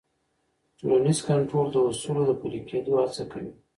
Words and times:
ټولنیز 0.79 1.19
کنټرول 1.27 1.67
د 1.71 1.75
اصولو 1.89 2.23
د 2.27 2.31
پلي 2.41 2.59
کېدو 2.69 2.91
هڅه 3.01 3.23
کوي. 3.31 3.51